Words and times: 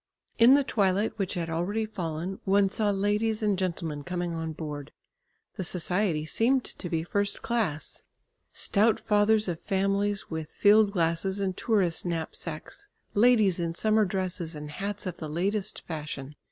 In 0.39 0.55
the 0.55 0.63
twilight 0.63 1.15
which 1.19 1.35
had 1.35 1.47
already 1.47 1.85
fallen 1.85 2.39
one 2.43 2.69
saw 2.69 2.89
ladies 2.89 3.43
and 3.43 3.55
gentlemen 3.55 4.03
coming 4.03 4.33
on 4.33 4.51
board. 4.51 4.91
The 5.57 5.63
society 5.63 6.25
seemed 6.25 6.63
to 6.65 6.89
be 6.89 7.03
first 7.03 7.43
class. 7.43 8.01
Stout 8.51 8.99
fathers 8.99 9.47
of 9.47 9.59
families 9.59 10.27
with 10.27 10.53
field 10.53 10.91
glasses 10.91 11.39
and 11.39 11.55
tourist 11.55 12.03
knapsacks, 12.03 12.87
ladies 13.13 13.59
in 13.59 13.75
summer 13.75 14.03
dresses 14.05 14.55
and 14.55 14.71
hats 14.71 15.05
of 15.05 15.17
the 15.17 15.29
latest 15.29 15.85
fashion. 15.85 16.33